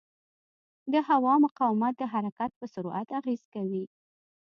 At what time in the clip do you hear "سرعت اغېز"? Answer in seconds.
2.73-3.41